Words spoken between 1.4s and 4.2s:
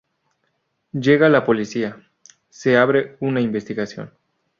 policía, se abre una investigación.